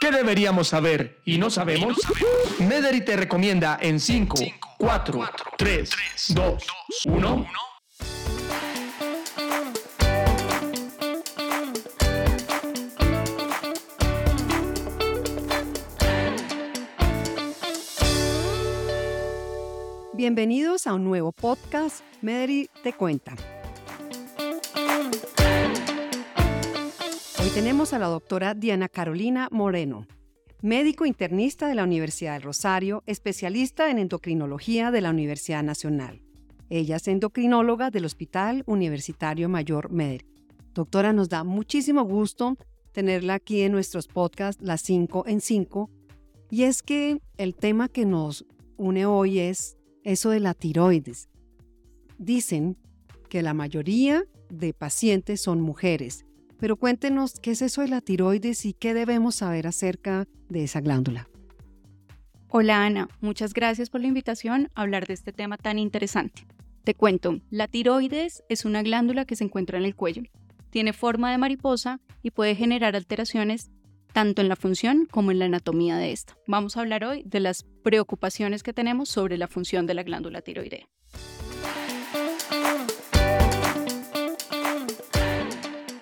¿Qué 0.00 0.10
deberíamos 0.10 0.68
saber 0.68 1.20
y 1.26 1.36
no 1.36 1.50
sabemos? 1.50 1.98
Mederi 2.58 3.04
te 3.04 3.18
recomienda 3.18 3.78
en 3.82 4.00
5, 4.00 4.34
4, 4.78 5.20
3, 5.58 5.90
2, 6.30 6.66
1. 7.04 7.46
Bienvenidos 20.14 20.86
a 20.86 20.94
un 20.94 21.04
nuevo 21.04 21.32
podcast, 21.32 22.00
Mederi 22.22 22.70
te 22.82 22.94
cuenta. 22.94 23.34
Tenemos 27.54 27.92
a 27.92 27.98
la 27.98 28.06
doctora 28.06 28.54
Diana 28.54 28.88
Carolina 28.88 29.48
Moreno, 29.50 30.06
médico 30.62 31.04
internista 31.04 31.66
de 31.66 31.74
la 31.74 31.82
Universidad 31.82 32.34
del 32.34 32.42
Rosario, 32.42 33.02
especialista 33.06 33.90
en 33.90 33.98
endocrinología 33.98 34.92
de 34.92 35.00
la 35.00 35.10
Universidad 35.10 35.64
Nacional. 35.64 36.22
Ella 36.68 36.96
es 36.96 37.08
endocrinóloga 37.08 37.90
del 37.90 38.04
Hospital 38.04 38.62
Universitario 38.66 39.48
Mayor 39.48 39.90
Mederi. 39.90 40.26
Doctora, 40.74 41.12
nos 41.12 41.28
da 41.28 41.42
muchísimo 41.42 42.04
gusto 42.04 42.56
tenerla 42.92 43.34
aquí 43.34 43.62
en 43.62 43.72
nuestros 43.72 44.06
podcasts 44.06 44.62
Las 44.62 44.82
5 44.82 45.24
en 45.26 45.40
5. 45.40 45.90
Y 46.50 46.62
es 46.62 46.82
que 46.82 47.20
el 47.36 47.56
tema 47.56 47.88
que 47.88 48.06
nos 48.06 48.46
une 48.76 49.06
hoy 49.06 49.40
es 49.40 49.76
eso 50.04 50.30
de 50.30 50.38
la 50.38 50.54
tiroides. 50.54 51.28
Dicen 52.16 52.76
que 53.28 53.42
la 53.42 53.54
mayoría 53.54 54.24
de 54.50 54.72
pacientes 54.72 55.40
son 55.40 55.60
mujeres, 55.60 56.24
pero 56.60 56.76
cuéntenos 56.76 57.40
qué 57.40 57.52
es 57.52 57.62
eso 57.62 57.80
de 57.80 57.88
la 57.88 58.02
tiroides 58.02 58.66
y 58.66 58.74
qué 58.74 58.94
debemos 58.94 59.36
saber 59.36 59.66
acerca 59.66 60.28
de 60.48 60.64
esa 60.64 60.80
glándula. 60.80 61.28
Hola 62.48 62.84
Ana, 62.84 63.08
muchas 63.20 63.54
gracias 63.54 63.90
por 63.90 64.00
la 64.00 64.08
invitación 64.08 64.70
a 64.74 64.82
hablar 64.82 65.06
de 65.06 65.14
este 65.14 65.32
tema 65.32 65.56
tan 65.56 65.78
interesante. 65.78 66.46
Te 66.84 66.94
cuento, 66.94 67.40
la 67.50 67.66
tiroides 67.66 68.42
es 68.48 68.64
una 68.64 68.82
glándula 68.82 69.24
que 69.24 69.36
se 69.36 69.44
encuentra 69.44 69.78
en 69.78 69.84
el 69.84 69.96
cuello. 69.96 70.22
Tiene 70.70 70.92
forma 70.92 71.30
de 71.30 71.38
mariposa 71.38 72.00
y 72.22 72.30
puede 72.30 72.54
generar 72.54 72.94
alteraciones 72.94 73.70
tanto 74.12 74.42
en 74.42 74.48
la 74.48 74.56
función 74.56 75.06
como 75.10 75.30
en 75.30 75.38
la 75.38 75.44
anatomía 75.46 75.96
de 75.96 76.12
esta. 76.12 76.36
Vamos 76.46 76.76
a 76.76 76.80
hablar 76.80 77.04
hoy 77.04 77.22
de 77.24 77.40
las 77.40 77.64
preocupaciones 77.82 78.62
que 78.62 78.72
tenemos 78.72 79.08
sobre 79.08 79.38
la 79.38 79.48
función 79.48 79.86
de 79.86 79.94
la 79.94 80.02
glándula 80.02 80.42
tiroidea. 80.42 80.86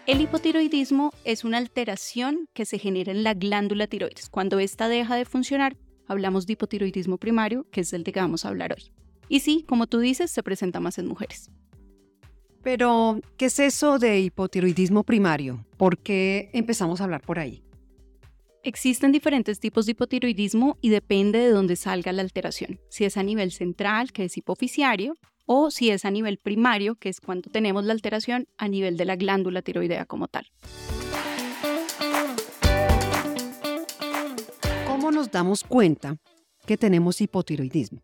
El 0.09 0.23
hipotiroidismo 0.23 1.13
es 1.25 1.45
una 1.45 1.59
alteración 1.59 2.49
que 2.55 2.65
se 2.65 2.79
genera 2.79 3.13
en 3.13 3.23
la 3.25 3.35
glándula 3.35 3.89
tiroides. 3.89 4.31
Cuando 4.31 4.59
esta 4.59 4.89
deja 4.89 5.17
de 5.17 5.27
funcionar, 5.27 5.77
hablamos 6.07 6.47
de 6.47 6.55
hipotiroidismo 6.55 7.19
primario, 7.19 7.67
que 7.71 7.83
es 7.83 7.93
el 7.93 8.05
de 8.05 8.13
que 8.13 8.21
vamos 8.21 8.47
a 8.47 8.49
hablar 8.49 8.73
hoy. 8.73 8.91
Y 9.29 9.41
sí, 9.41 9.67
como 9.69 9.87
tú 9.87 9.99
dices, 9.99 10.31
se 10.31 10.43
presenta 10.43 10.81
más 10.81 10.97
en 10.97 11.09
mujeres. 11.09 11.51
Pero, 12.63 13.21
¿qué 13.37 13.45
es 13.45 13.59
eso 13.59 13.99
de 13.99 14.19
hipotiroidismo 14.21 15.05
primario? 15.05 15.67
¿Por 15.77 15.99
qué 15.99 16.49
empezamos 16.55 17.03
a 17.03 17.05
hablar 17.05 17.21
por 17.21 17.39
ahí? 17.39 17.63
Existen 18.63 19.13
diferentes 19.13 19.61
tipos 19.61 19.85
de 19.85 19.93
hipotiroidismo 19.93 20.79
y 20.81 20.89
depende 20.89 21.39
de 21.39 21.51
dónde 21.51 21.77
salga 21.77 22.15
la 22.15 22.23
alteración. 22.23 22.81
Si 22.89 23.05
es 23.05 23.19
a 23.19 23.23
nivel 23.23 23.53
central, 23.53 24.13
que 24.13 24.25
es 24.25 24.39
hipofisiario, 24.39 25.17
o 25.51 25.71
si 25.71 25.89
es 25.89 26.05
a 26.05 26.11
nivel 26.11 26.37
primario, 26.37 26.95
que 26.97 27.09
es 27.09 27.23
cuando 27.23 27.51
tenemos 27.51 27.83
la 27.83 27.95
alteración 27.95 28.47
a 28.59 28.69
nivel 28.69 28.99
de 28.99 29.07
la 29.07 29.17
glándula 29.17 29.63
tiroidea 29.63 30.05
como 30.05 30.29
tal. 30.29 30.47
¿Cómo 34.87 35.11
nos 35.11 35.31
damos 35.31 35.65
cuenta 35.65 36.19
que 36.67 36.77
tenemos 36.77 37.23
hipotiroidismo? 37.23 38.03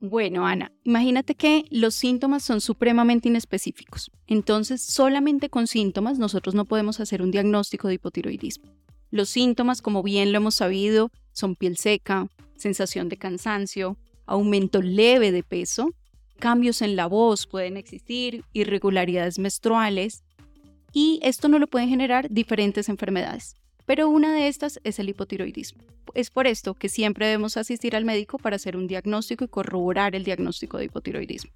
Bueno, 0.00 0.46
Ana, 0.46 0.72
imagínate 0.84 1.34
que 1.34 1.64
los 1.70 1.94
síntomas 1.94 2.44
son 2.44 2.62
supremamente 2.62 3.28
inespecíficos. 3.28 4.10
Entonces, 4.26 4.80
solamente 4.80 5.50
con 5.50 5.66
síntomas 5.66 6.18
nosotros 6.18 6.54
no 6.54 6.64
podemos 6.64 6.98
hacer 7.00 7.20
un 7.20 7.30
diagnóstico 7.30 7.88
de 7.88 7.94
hipotiroidismo. 7.94 8.72
Los 9.10 9.28
síntomas, 9.28 9.82
como 9.82 10.02
bien 10.02 10.32
lo 10.32 10.38
hemos 10.38 10.54
sabido, 10.54 11.10
son 11.32 11.56
piel 11.56 11.76
seca, 11.76 12.28
sensación 12.56 13.10
de 13.10 13.18
cansancio, 13.18 13.98
aumento 14.24 14.80
leve 14.80 15.30
de 15.30 15.42
peso, 15.42 15.90
cambios 16.38 16.82
en 16.82 16.96
la 16.96 17.06
voz 17.06 17.46
pueden 17.46 17.76
existir, 17.76 18.44
irregularidades 18.52 19.38
menstruales, 19.38 20.24
y 20.92 21.20
esto 21.22 21.48
no 21.48 21.58
lo 21.58 21.66
pueden 21.66 21.88
generar 21.88 22.30
diferentes 22.30 22.88
enfermedades. 22.88 23.56
Pero 23.84 24.08
una 24.08 24.34
de 24.34 24.48
estas 24.48 24.80
es 24.84 24.98
el 24.98 25.08
hipotiroidismo. 25.08 25.82
Es 26.14 26.30
por 26.30 26.46
esto 26.46 26.74
que 26.74 26.88
siempre 26.88 27.26
debemos 27.26 27.56
asistir 27.56 27.94
al 27.94 28.04
médico 28.04 28.38
para 28.38 28.56
hacer 28.56 28.76
un 28.76 28.86
diagnóstico 28.86 29.44
y 29.44 29.48
corroborar 29.48 30.14
el 30.14 30.24
diagnóstico 30.24 30.78
de 30.78 30.86
hipotiroidismo. 30.86 31.50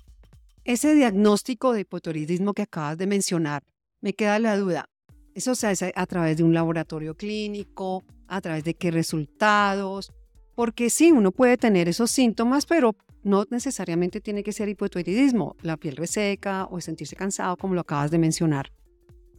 Ese 0.64 0.94
diagnóstico 0.94 1.72
de 1.72 1.80
hipotiroidismo 1.80 2.52
que 2.54 2.62
acabas 2.62 2.98
de 2.98 3.06
mencionar, 3.06 3.64
me 4.00 4.12
queda 4.12 4.38
la 4.38 4.56
duda, 4.56 4.88
eso 5.34 5.54
se 5.54 5.66
hace 5.66 5.92
a 5.96 6.06
través 6.06 6.36
de 6.36 6.42
un 6.42 6.52
laboratorio 6.52 7.16
clínico, 7.16 8.04
a 8.28 8.40
través 8.40 8.64
de 8.64 8.74
qué 8.74 8.90
resultados, 8.90 10.12
porque 10.54 10.90
sí, 10.90 11.10
uno 11.10 11.32
puede 11.32 11.56
tener 11.56 11.88
esos 11.88 12.10
síntomas, 12.10 12.66
pero 12.66 12.94
no 13.22 13.46
necesariamente 13.50 14.20
tiene 14.20 14.42
que 14.42 14.52
ser 14.52 14.68
hipotiroidismo, 14.68 15.56
la 15.62 15.76
piel 15.76 15.96
reseca 15.96 16.66
o 16.70 16.80
sentirse 16.80 17.16
cansado, 17.16 17.56
como 17.56 17.74
lo 17.74 17.82
acabas 17.82 18.10
de 18.10 18.18
mencionar. 18.18 18.72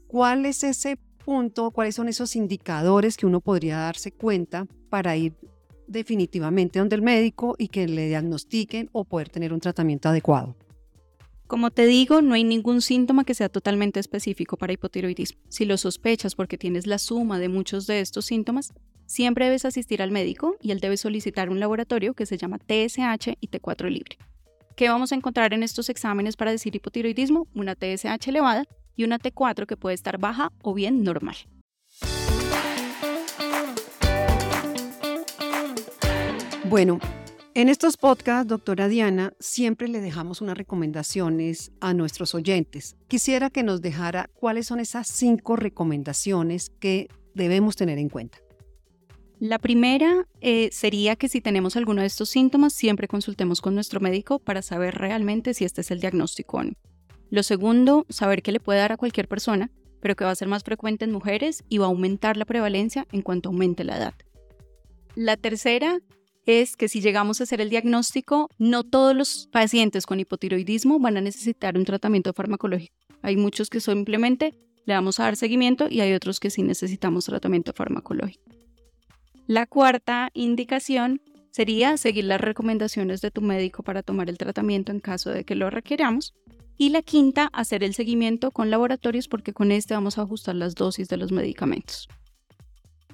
¿Cuál 0.08 0.46
es 0.46 0.64
ese 0.64 0.98
punto, 1.26 1.72
cuáles 1.72 1.96
son 1.96 2.08
esos 2.08 2.36
indicadores 2.36 3.18
que 3.18 3.26
uno 3.26 3.42
podría 3.42 3.78
darse 3.78 4.12
cuenta 4.12 4.68
para 4.90 5.16
ir 5.16 5.34
definitivamente 5.88 6.80
donde 6.80 6.96
el 6.96 7.02
médico 7.02 7.56
y 7.58 7.68
que 7.68 7.88
le 7.88 8.08
diagnostiquen 8.08 8.90
o 8.92 9.06
poder 9.06 9.30
tener 9.30 9.54
un 9.54 9.60
tratamiento 9.60 10.10
adecuado? 10.10 10.56
Como 11.48 11.72
te 11.72 11.86
digo, 11.86 12.22
no 12.22 12.34
hay 12.34 12.44
ningún 12.44 12.82
síntoma 12.82 13.26
que 13.26 13.36
sea 13.36 13.50
totalmente 13.50 14.00
específico 14.00 14.58
para 14.58 14.74
hipotiroidismo. 14.74 15.40
Si 15.50 15.66
lo 15.66 15.78
sospechas 15.78 16.36
porque 16.36 16.58
tienes 16.58 16.88
la 16.88 16.98
suma 16.98 17.38
de 17.38 17.50
muchos 17.50 17.86
de 17.86 18.00
estos 18.00 18.26
síntomas, 18.26 18.74
siempre 19.06 19.46
debes 19.46 19.66
asistir 19.66 20.02
al 20.02 20.12
médico 20.12 20.56
y 20.62 20.72
él 20.72 20.80
debe 20.80 20.98
solicitar 20.98 21.50
un 21.50 21.60
laboratorio 21.60 22.14
que 22.14 22.26
se 22.26 22.38
llama 22.38 22.58
TSH 22.58 23.38
y 23.40 23.48
T4 23.48 23.90
libre. 23.90 24.18
¿Qué 24.76 24.90
vamos 24.90 25.12
a 25.12 25.16
encontrar 25.16 25.54
en 25.54 25.64
estos 25.64 25.90
exámenes 25.90 26.36
para 26.36 26.52
decir 26.52 26.76
hipotiroidismo? 26.76 27.48
Una 27.54 27.76
TSH 27.76 28.28
elevada 28.28 28.66
y 28.96 29.04
una 29.04 29.20
T4 29.20 29.66
que 29.66 29.78
puede 29.78 29.96
estar 29.96 30.18
baja 30.18 30.52
o 30.62 30.74
bien 30.74 31.04
normal. 31.04 31.36
Bueno, 36.70 37.00
en 37.56 37.70
estos 37.70 37.98
podcasts, 37.98 38.48
doctora 38.48 38.88
Diana, 38.88 39.34
siempre 39.40 39.88
le 39.88 40.02
dejamos 40.02 40.42
unas 40.42 40.58
recomendaciones 40.58 41.72
a 41.82 41.94
nuestros 41.94 42.34
oyentes. 42.34 42.96
Quisiera 43.08 43.52
que 43.52 43.62
nos 43.62 43.80
dejara 43.80 44.32
cuáles 44.34 44.66
son 44.66 44.80
esas 44.80 45.08
cinco 45.08 45.56
recomendaciones 45.56 46.72
que 46.80 47.10
debemos 47.36 47.76
tener 47.76 48.00
en 48.00 48.10
cuenta. 48.10 48.40
La 49.44 49.60
primera 49.60 50.26
eh, 50.40 50.70
sería 50.72 51.18
que 51.18 51.28
si 51.28 51.42
tenemos 51.42 51.76
alguno 51.76 52.00
de 52.00 52.08
estos 52.08 52.30
síntomas, 52.30 52.72
siempre 52.72 53.10
consultemos 53.10 53.60
con 53.60 53.76
nuestro 53.76 54.00
médico 54.00 54.40
para 54.40 54.62
saber 54.62 54.96
realmente 54.96 55.54
si 55.54 55.66
este 55.66 55.82
es 55.82 55.92
el 55.92 56.00
diagnóstico 56.00 56.60
o 56.60 56.64
no. 56.64 56.72
Lo 57.30 57.44
segundo, 57.44 58.06
saber 58.08 58.42
que 58.42 58.54
le 58.54 58.62
puede 58.62 58.80
dar 58.80 58.94
a 58.94 58.98
cualquier 58.98 59.28
persona, 59.28 59.70
pero 60.00 60.16
que 60.16 60.24
va 60.24 60.32
a 60.32 60.36
ser 60.36 60.48
más 60.48 60.64
frecuente 60.64 61.04
en 61.04 61.12
mujeres 61.12 61.66
y 61.68 61.80
va 61.80 61.88
a 61.88 61.90
aumentar 61.90 62.38
la 62.38 62.46
prevalencia 62.46 63.06
en 63.12 63.22
cuanto 63.22 63.50
aumente 63.50 63.84
la 63.84 63.98
edad. 63.98 64.14
La 65.16 65.36
tercera 65.36 66.00
es 66.46 66.78
que 66.78 66.88
si 66.88 67.02
llegamos 67.02 67.42
a 67.42 67.44
hacer 67.44 67.60
el 67.60 67.70
diagnóstico, 67.70 68.50
no 68.60 68.86
todos 68.86 69.14
los 69.14 69.50
pacientes 69.52 70.06
con 70.06 70.22
hipotiroidismo 70.22 71.00
van 71.00 71.18
a 71.18 71.22
necesitar 71.22 71.78
un 71.78 71.84
tratamiento 71.84 72.32
farmacológico. 72.32 72.96
Hay 73.22 73.36
muchos 73.36 73.70
que 73.70 73.82
simplemente 73.82 74.54
le 74.86 74.94
vamos 74.94 75.20
a 75.20 75.24
dar 75.24 75.36
seguimiento 75.36 75.88
y 75.90 76.00
hay 76.00 76.14
otros 76.14 76.40
que 76.40 76.50
sí 76.50 76.64
necesitamos 76.64 77.26
tratamiento 77.26 77.74
farmacológico. 77.74 78.63
La 79.48 79.66
cuarta 79.66 80.30
indicación 80.34 81.22
sería 81.52 81.98
seguir 81.98 82.24
las 82.24 82.40
recomendaciones 82.40 83.20
de 83.20 83.30
tu 83.30 83.42
médico 83.42 83.84
para 83.84 84.02
tomar 84.02 84.30
el 84.30 84.38
tratamiento 84.38 84.94
en 84.94 85.02
caso 85.02 85.32
de 85.32 85.44
que 85.44 85.56
lo 85.56 85.70
requeramos. 85.70 86.34
Y 86.78 86.90
la 86.90 87.02
quinta, 87.02 87.50
hacer 87.52 87.84
el 87.84 87.94
seguimiento 87.94 88.52
con 88.52 88.70
laboratorios 88.70 89.28
porque 89.28 89.52
con 89.52 89.72
este 89.72 89.94
vamos 89.94 90.18
a 90.18 90.22
ajustar 90.22 90.56
las 90.56 90.76
dosis 90.76 91.10
de 91.10 91.18
los 91.18 91.34
medicamentos. 91.34 92.08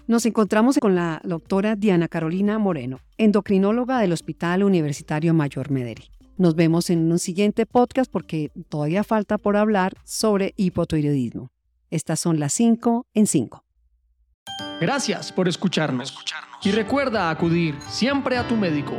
Nos 0.06 0.26
encontramos 0.28 0.78
con 0.78 0.96
la 0.96 1.20
doctora 1.24 1.76
Diana 1.76 2.08
Carolina 2.08 2.60
Moreno, 2.60 3.00
endocrinóloga 3.18 4.00
del 4.00 4.14
Hospital 4.14 4.64
Universitario 4.64 5.34
Mayor 5.34 5.72
Mederi. 5.72 6.12
Nos 6.38 6.56
vemos 6.56 6.92
en 6.92 7.12
un 7.12 7.20
siguiente 7.20 7.66
podcast 7.66 8.10
porque 8.10 8.52
todavía 8.70 9.04
falta 9.04 9.40
por 9.40 9.58
hablar 9.58 9.96
sobre 10.06 10.54
hipotiroidismo. 10.58 11.50
Estas 11.90 12.20
son 12.20 12.40
las 12.40 12.54
5 12.54 13.08
en 13.14 13.28
5. 13.28 13.64
Gracias 14.80 15.32
por 15.32 15.48
escucharnos. 15.48 16.24
Y 16.64 16.72
recuerda 16.72 17.30
acudir 17.30 17.76
siempre 17.90 18.38
a 18.38 18.48
tu 18.48 18.56
médico. 18.56 18.94